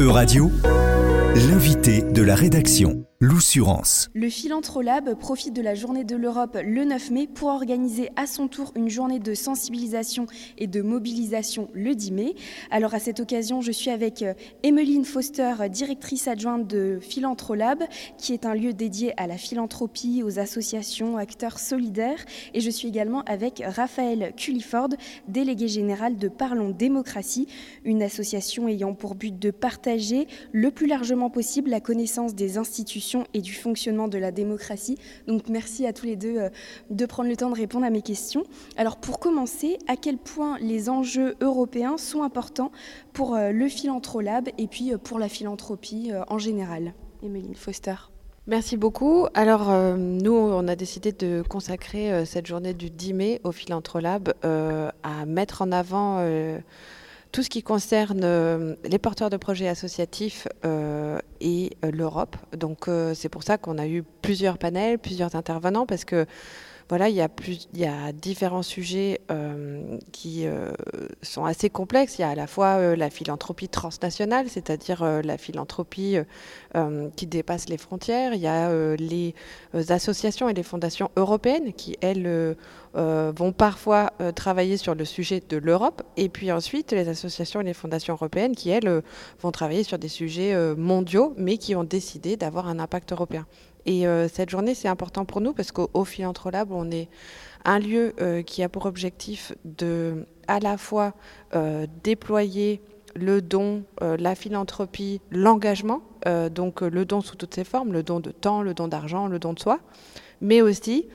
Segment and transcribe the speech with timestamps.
[0.00, 0.50] E-Radio,
[1.34, 3.04] l'invité de la rédaction.
[3.22, 4.08] L'Oussurance.
[4.14, 8.48] Le Philantrolab profite de la journée de l'Europe le 9 mai pour organiser à son
[8.48, 10.24] tour une journée de sensibilisation
[10.56, 12.34] et de mobilisation le 10 mai.
[12.70, 14.24] Alors à cette occasion, je suis avec
[14.62, 17.82] Emmeline Foster, directrice adjointe de Philantrolab,
[18.16, 22.24] qui est un lieu dédié à la philanthropie, aux associations, acteurs solidaires.
[22.54, 24.94] Et je suis également avec Raphaël Culliford,
[25.28, 27.48] délégué général de Parlons Démocratie,
[27.84, 33.09] une association ayant pour but de partager le plus largement possible la connaissance des institutions
[33.34, 34.98] et du fonctionnement de la démocratie.
[35.26, 36.48] Donc merci à tous les deux euh,
[36.90, 38.44] de prendre le temps de répondre à mes questions.
[38.76, 42.72] Alors pour commencer, à quel point les enjeux européens sont importants
[43.12, 46.94] pour euh, le Philanthrolab et puis euh, pour la philanthropie en général?
[47.22, 47.94] Emeline Foster.
[48.46, 49.26] Merci beaucoup.
[49.34, 55.26] Alors, nous, on a décidé de consacrer cette journée du 10 mai au Philanthrolab à
[55.26, 56.24] mettre en avant
[57.32, 62.36] tout ce qui concerne euh, les porteurs de projets associatifs euh, et euh, l'Europe.
[62.56, 66.26] Donc c'est pour ça qu'on a eu plusieurs panels, plusieurs intervenants, parce que
[66.90, 69.20] voilà, il y a, différents sujets
[70.12, 70.44] qui
[71.22, 72.18] sont assez complexes.
[72.18, 76.16] Il y a à la fois la philanthropie transnationale, c'est-à-dire la philanthropie
[77.16, 78.34] qui dépasse les frontières.
[78.34, 79.34] Il y a les
[79.88, 82.56] associations et les fondations européennes qui, elles,
[82.96, 87.60] euh, vont parfois euh, travailler sur le sujet de l'Europe, et puis ensuite les associations
[87.60, 89.00] et les fondations européennes qui, elles, euh,
[89.40, 93.46] vont travailler sur des sujets mondiaux, mais qui ont décidé d'avoir un impact européen.
[93.86, 97.08] Et cette journée, c'est important pour nous parce qu'au Philantrolab, on est
[97.64, 98.14] un lieu
[98.46, 101.14] qui a pour objectif de à la fois
[102.04, 102.80] déployer
[103.14, 106.02] le don, la philanthropie, l'engagement,
[106.50, 109.38] donc le don sous toutes ses formes, le don de temps, le don d'argent, le
[109.38, 109.80] don de soi,
[110.40, 111.06] mais aussi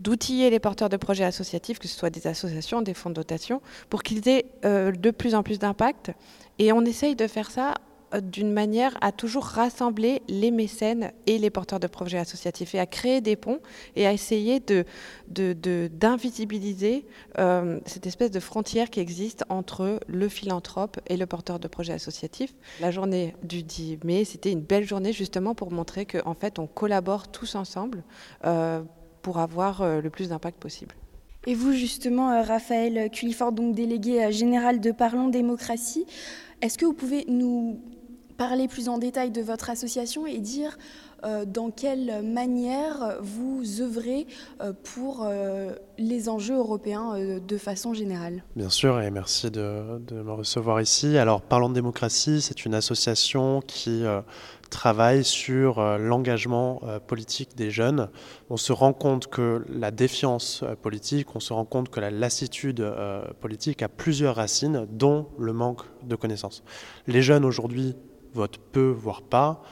[0.00, 3.60] d'outiller les porteurs de projets associatifs, que ce soit des associations, des fonds de dotation,
[3.90, 6.12] pour qu'ils aient euh, de plus en plus d'impact.
[6.58, 7.74] Et on essaye de faire ça euh,
[8.22, 12.86] d'une manière à toujours rassembler les mécènes et les porteurs de projets associatifs et à
[12.86, 13.60] créer des ponts
[13.96, 14.84] et à essayer de,
[15.28, 17.06] d'invisibiliser
[17.38, 21.92] euh, cette espèce de frontière qui existe entre le philanthrope et le porteur de projets
[21.92, 22.54] associatifs.
[22.80, 26.66] La journée du 10 mai, c'était une belle journée justement pour montrer qu'en fait on
[26.66, 28.02] collabore tous ensemble
[29.22, 30.94] pour avoir euh, le plus d'impact possible.
[31.46, 36.06] Et vous, justement, euh, Raphaël Cullifort, donc délégué euh, général de Parlons Démocratie,
[36.60, 37.80] est-ce que vous pouvez nous
[38.40, 40.78] parler plus en détail de votre association et dire
[41.46, 44.26] dans quelle manière vous œuvrez
[44.94, 45.28] pour
[45.98, 51.18] les enjeux européens de façon générale Bien sûr, et merci de, de me recevoir ici.
[51.18, 54.06] Alors, Parlons de démocratie, c'est une association qui
[54.70, 58.08] travaille sur euh, l'engagement euh, politique des jeunes.
[58.48, 62.10] On se rend compte que la défiance euh, politique, on se rend compte que la
[62.10, 62.84] lassitude
[63.40, 66.62] politique a plusieurs racines, dont le manque de connaissances.
[67.06, 67.96] Les jeunes aujourd'hui
[68.34, 69.62] votent peu, voire pas,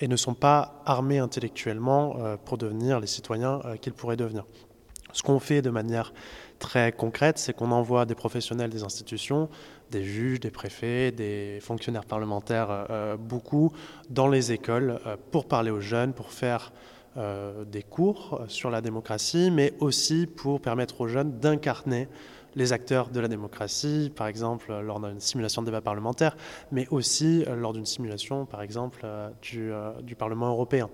[0.00, 4.44] et ne sont pas armés intellectuellement pour devenir les citoyens qu'ils pourraient devenir.
[5.12, 6.12] Ce qu'on fait de manière
[6.58, 9.48] très concrète, c'est qu'on envoie des professionnels des institutions,
[9.90, 13.72] des juges, des préfets, des fonctionnaires parlementaires, euh, euh, beaucoup,
[14.10, 16.72] dans les écoles euh, pour parler aux jeunes, pour faire
[17.66, 22.06] des cours sur la démocratie, mais aussi pour permettre aux jeunes d'incarner
[22.58, 26.36] les acteurs de la démocratie, par exemple lors d'une simulation de débat parlementaire,
[26.70, 29.06] mais aussi lors d'une simulation, par exemple,
[29.40, 29.70] du,
[30.02, 30.90] du Parlement européen.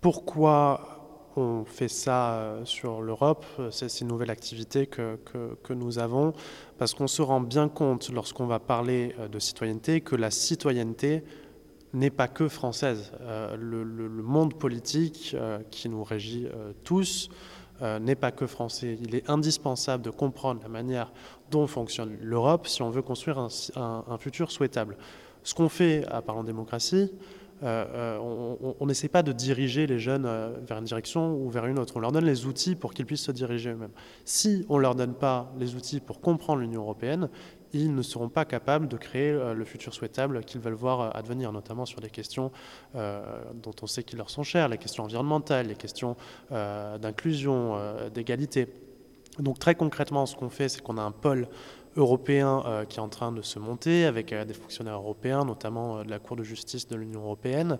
[0.00, 1.00] pourquoi
[1.36, 5.18] on fait ça euh, sur l'Europe, c'est une nouvelle activité que,
[5.62, 6.32] que, nous avons,
[6.78, 11.24] parce qu'on se rend bien compte lorsqu'on va parler euh, de citoyenneté que la citoyenneté
[11.92, 13.12] n'est pas que française.
[13.20, 13.84] Euh, le,
[14.22, 15.36] monde politique
[15.70, 16.46] qui nous régit
[16.84, 17.30] tous
[17.80, 18.98] n'est pas que français.
[19.02, 21.12] Il est indispensable de comprendre la manière
[21.50, 24.96] dont fonctionne l'Europe si on veut construire un, futur souhaitable.
[25.42, 27.10] Ce qu'on fait à Parlons démocratie,
[27.62, 31.66] euh, euh, on n'essaie pas de diriger les jeunes euh, vers une direction ou vers
[31.66, 31.94] une autre.
[31.96, 33.90] On leur donne les outils pour qu'ils puissent se diriger eux-mêmes.
[34.24, 37.28] Si on ne leur donne pas les outils pour comprendre l'Union européenne,
[37.72, 41.86] ils ne seront pas capables de créer le futur souhaitable qu'ils veulent voir advenir, notamment
[41.86, 42.50] sur des questions
[42.94, 46.16] dont on sait qu'ils leur sont chères, les questions environnementales, les questions
[46.50, 47.78] d'inclusion,
[48.12, 48.68] d'égalité.
[49.38, 51.46] Donc très concrètement, ce qu'on fait, c'est qu'on a un pôle
[51.96, 55.98] européen euh, qui est en train de se monter avec euh, des fonctionnaires européens, notamment
[55.98, 57.78] euh, de la Cour de justice de l'Union européenne,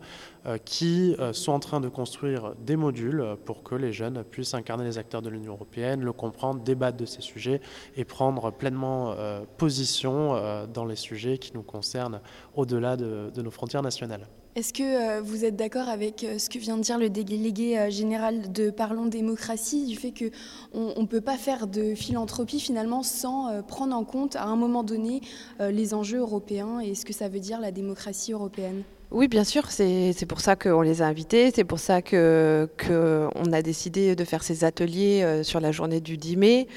[0.64, 4.96] qui sont en train de construire des modules pour que les jeunes puissent incarner les
[4.96, 7.60] acteurs de l'Union européenne, le comprendre, débattre de ces sujets
[7.96, 9.14] et prendre pleinement
[9.58, 12.20] position dans les sujets qui nous concernent
[12.54, 14.26] au-delà de nos frontières nationales.
[14.56, 17.78] Est-ce que euh, vous êtes d'accord avec euh, ce que vient de dire le délégué
[17.78, 23.04] euh, général de Parlons démocratie, du fait qu'on ne peut pas faire de philanthropie finalement
[23.04, 25.20] sans prendre en compte à un moment donné
[25.60, 28.82] les enjeux européens et ce que ça veut dire la démocratie européenne?
[29.10, 33.62] Oui, bien sûr, c'est pour ça qu'on les a invités, c'est pour ça qu'on a
[33.62, 36.68] décidé de faire ces ateliers sur la journée du 10 mai.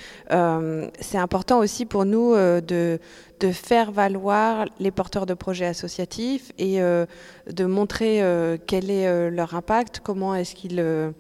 [1.00, 3.00] c'est important aussi pour nous de,
[3.44, 7.06] de faire valoir les porteurs de projets associatifs et euh,
[7.52, 11.14] de montrer euh, quel est euh, leur impact, comment est-ce qu'ils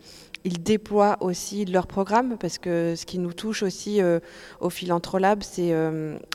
[0.45, 4.01] ils déploient aussi leur programme, parce que ce qui nous touche aussi
[4.59, 5.73] au Philantrolab, c'est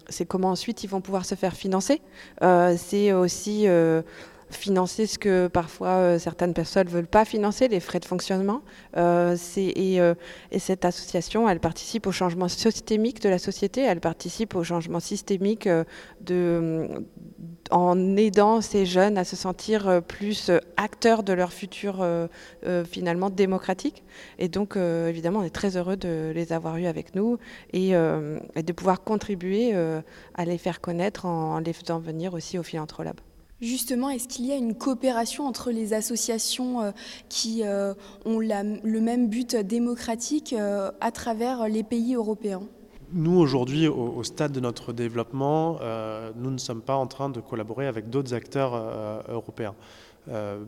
[0.08, 2.00] c'est comment ensuite ils vont pouvoir se faire financer.
[2.40, 3.66] c'est aussi
[4.50, 8.62] financer ce que parfois euh, certaines personnes ne veulent pas financer, les frais de fonctionnement.
[8.96, 10.14] Euh, et, euh,
[10.50, 15.00] et, cette association, elle participe au changement systémique de la société, elle participe au changement
[15.00, 15.68] systémique
[17.70, 22.06] en aidant ces jeunes à se sentir plus acteurs de leur futur
[22.90, 24.04] finalement démocratique.
[24.38, 27.38] Et donc, évidemment, on est très heureux de les avoir eus avec nous
[27.72, 29.74] et, de pouvoir contribuer
[30.34, 33.20] à les faire connaître en les faisant venir aussi au Philantrolab.
[33.60, 36.90] Justement, est-ce qu'il y a une coopération entre les associations euh,
[37.28, 37.92] qui euh,
[38.24, 42.62] ont le même but démocratique euh, à travers les pays européens?
[43.12, 45.80] Nous, aujourd'hui, au, stade de notre développement,
[46.36, 48.74] nous ne sommes pas en train de collaborer avec d'autres acteurs
[49.30, 49.74] européens.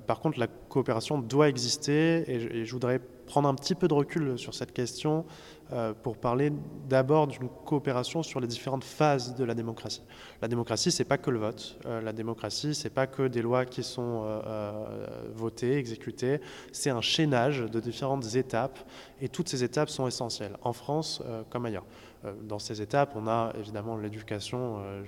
[0.07, 4.37] Par contre, la coopération doit exister et je voudrais prendre un petit peu de recul
[4.39, 5.25] sur cette question
[5.73, 6.53] euh, pour parler
[6.89, 10.03] d'abord d'une coopération sur les différentes phases de la démocratie.
[10.43, 11.79] La démocratie, c'est pas que le vote.
[11.87, 16.41] Euh, la démocratie, c'est pas que des lois qui sont euh, votées, exécutées.
[16.73, 18.81] C'est un chaînage de différentes étapes
[19.21, 21.85] et toutes ces étapes sont essentielles en France comme ailleurs.
[22.25, 25.03] Euh, dans ces étapes, on a évidemment l'éducation euh,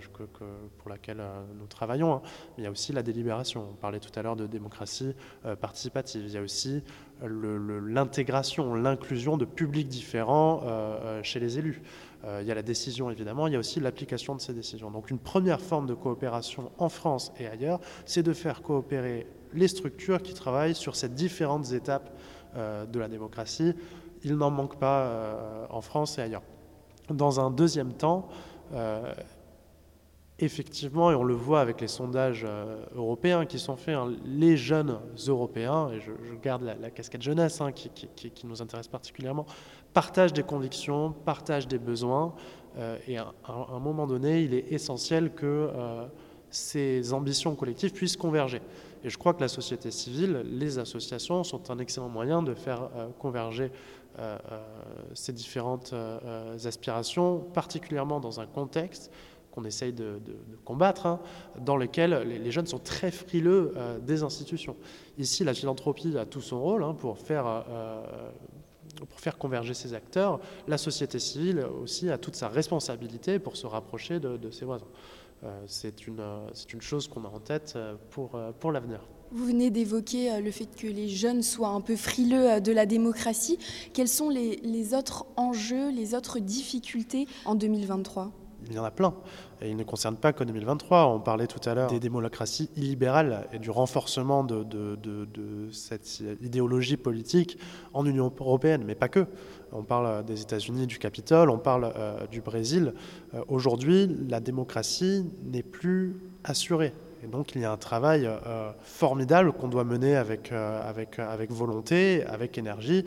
[0.78, 2.22] pour laquelle euh, nous travaillons, hein.
[2.56, 3.68] mais il y a aussi la délibération.
[3.70, 5.14] On parlait tout à l'heure de démocratie
[5.60, 6.24] participative.
[6.26, 6.82] Il y a aussi
[7.22, 10.62] l'intégration, l'inclusion de publics différents
[11.22, 11.82] chez les élus.
[12.40, 14.90] il y a la décision, évidemment, il y a aussi l'application de ces décisions.
[14.90, 19.68] Donc une première forme de coopération en France et ailleurs, c'est de faire coopérer les
[19.68, 22.10] structures qui travaillent sur ces différentes étapes
[22.56, 23.74] de la démocratie.
[24.24, 26.42] Il n'en manque pas en France et ailleurs.
[27.12, 28.28] Dans un deuxième temps,
[28.74, 29.12] euh,
[30.38, 34.56] effectivement, et on le voit avec les sondages euh, européens qui sont faits, hein, les
[34.56, 34.98] jeunes
[35.28, 36.10] européens, et je,
[36.42, 39.46] garde la, casquette jeunesse hein, qui, nous intéresse particulièrement,
[39.92, 42.34] partagent des convictions, partagent des besoins,
[42.78, 45.70] euh, et à, un moment donné, il est essentiel que
[46.50, 48.60] ces ambitions collectives puissent converger.
[49.04, 52.88] Et je crois que la société civile, les associations sont un excellent moyen de faire
[53.18, 53.70] converger
[55.14, 59.10] ces différentes euh, aspirations, particulièrement dans un contexte
[59.50, 60.18] qu'on essaye de,
[60.64, 61.20] combattre, hein,
[61.58, 64.76] dans lequel les, jeunes sont très frileux des institutions.
[65.18, 67.62] Ici, la philanthropie a tout son rôle hein, pour faire
[69.08, 73.66] pour faire converger ces acteurs, la société civile aussi a toute sa responsabilité pour se
[73.66, 74.86] rapprocher de, de ses voisins.
[75.66, 76.22] C'est une,
[76.72, 77.76] une, chose qu'on a en tête
[78.10, 79.00] pour, pour l'avenir.
[79.34, 82.70] Vous venez d'évoquer euh, le fait que les jeunes soient un peu frileux euh, de
[82.70, 83.58] la démocratie.
[83.94, 88.30] Quels sont les, autres enjeux, les autres difficultés en 2023
[88.72, 89.14] il y en a plein.
[89.60, 91.06] Et ils ne concernent pas que 2023.
[91.06, 94.66] On parlait tout à l'heure des démocraties illibérales et du renforcement de,
[95.70, 97.58] cette idéologie politique
[97.92, 99.26] en Union européenne, mais pas que.
[99.72, 102.92] On parle des États-Unis, du Capitole, on parle euh, du Brésil.
[103.48, 106.92] Aujourd'hui, la démocratie n'est plus assurée.
[107.22, 111.18] Et donc il y a un travail euh, formidable qu'on doit mener avec, euh, avec,
[111.18, 113.04] avec volonté, avec énergie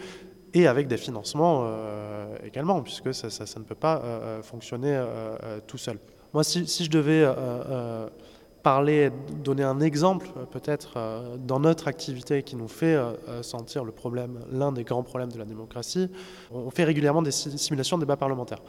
[0.56, 3.28] et avec des financements euh, également, puisque ça,
[3.60, 4.02] ne peut pas
[4.42, 5.00] fonctionner
[5.68, 6.00] tout seul.
[6.34, 7.26] Moi, si, si je devais
[8.64, 9.12] parler,
[9.44, 12.98] donner un exemple peut-être dans notre activité qui nous fait
[13.42, 16.10] sentir le problème, l'un des grands problèmes de la démocratie,
[16.52, 18.62] on fait régulièrement des simulations de débats parlementaires.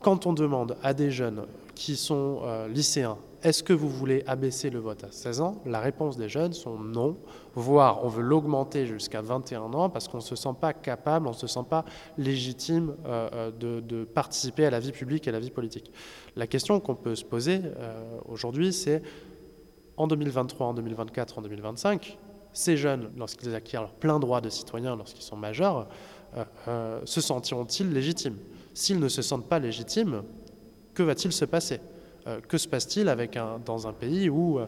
[0.00, 1.42] Quand on demande à des jeunes
[1.74, 5.62] qui sont lycéens, est-ce que vous voulez abaisser le vote à 16 ans?
[5.66, 7.16] La réponse des jeunes sont non,
[7.54, 11.30] voire on veut l'augmenter jusqu'à 21 ans parce qu'on ne se sent pas capable, on
[11.30, 11.84] ne se sent pas
[12.18, 15.92] légitime euh, euh, de, participer à la vie publique et à la vie politique.
[16.36, 19.02] La question qu'on peut se poser euh, aujourd'hui, c'est
[19.96, 22.18] en 2023, en 2024, en 2025,
[22.52, 25.88] ces jeunes, lorsqu'ils acquièrent leur plein droit de citoyen, lorsqu'ils sont majeurs,
[27.04, 28.36] se sentiront-ils légitimes?
[28.74, 30.22] S'ils ne se sentent pas légitimes,
[30.94, 31.80] que va-t-il se passer?
[32.48, 34.66] Que se passe-t-il avec un, dans un pays où euh,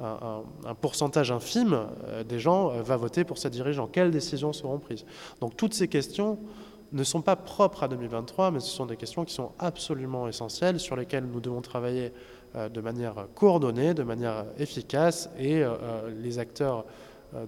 [0.00, 5.04] un, pourcentage infime euh, des gens va voter pour ses dirigeants Quelles décisions seront prises?
[5.40, 6.38] Donc toutes ces questions
[6.92, 10.78] ne sont pas propres à 2023, mais ce sont des questions qui sont absolument essentielles,
[10.80, 12.12] sur lesquelles nous devons travailler
[12.54, 15.64] de manière coordonnée, de manière efficace, et
[16.22, 16.84] les acteurs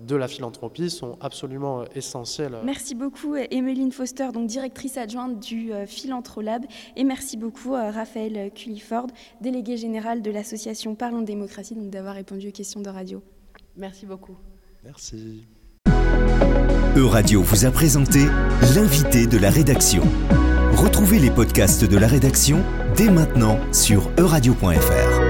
[0.00, 2.56] de la philanthropie sont absolument essentiels.
[2.64, 6.64] Merci beaucoup Emeline Foster, donc directrice adjointe du Philanthrolab,
[6.96, 9.08] et merci beaucoup Raphaël Culliford,
[9.40, 13.22] délégué général de l'association Parlons démocratie, d'avoir répondu aux questions de radio.
[13.76, 14.36] Merci beaucoup.
[14.84, 15.46] Merci.
[16.96, 18.20] Euradio vous a présenté
[18.74, 20.02] l'invité de la rédaction.
[20.72, 22.62] Retrouvez les podcasts de la rédaction
[22.96, 25.25] dès maintenant sur euradio.fr.